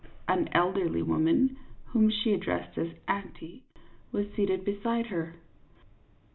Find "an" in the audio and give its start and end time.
0.27-0.49